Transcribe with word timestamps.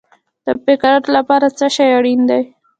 د 0.45 0.47
فکر 0.65 0.95
لپاره 1.15 1.47
څه 1.57 1.67
شی 1.75 1.87
اړین 1.97 2.21
دی؟ 2.29 2.41